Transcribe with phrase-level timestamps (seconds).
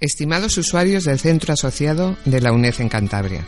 [0.00, 3.46] Estimados usuarios del Centro Asociado de la UNED en Cantabria,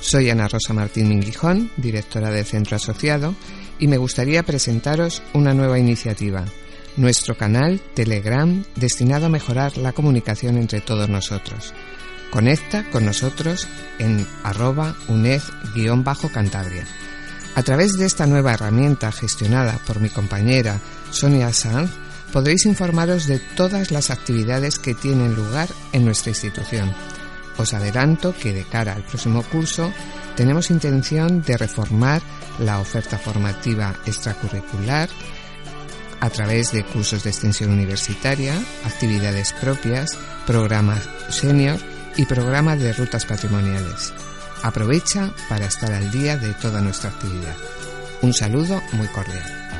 [0.00, 3.34] soy Ana Rosa Martín Minguijón, directora del Centro Asociado,
[3.80, 6.44] y me gustaría presentaros una nueva iniciativa,
[6.96, 11.74] nuestro canal Telegram destinado a mejorar la comunicación entre todos nosotros.
[12.30, 13.66] Conecta con nosotros
[13.98, 16.86] en arroba uned-cantabria.
[17.56, 20.78] A través de esta nueva herramienta gestionada por mi compañera
[21.10, 21.90] Sonia Sanz,
[22.32, 26.94] podréis informaros de todas las actividades que tienen lugar en nuestra institución.
[27.56, 29.92] Os adelanto que de cara al próximo curso
[30.36, 32.22] tenemos intención de reformar
[32.58, 35.08] la oferta formativa extracurricular
[36.20, 41.78] a través de cursos de extensión universitaria, actividades propias, programas senior
[42.16, 44.12] y programas de rutas patrimoniales.
[44.62, 47.56] Aprovecha para estar al día de toda nuestra actividad.
[48.20, 49.79] Un saludo muy cordial.